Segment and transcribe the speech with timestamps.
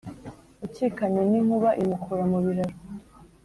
[0.65, 2.75] ukikanye n’inkuba imukura mu biraro.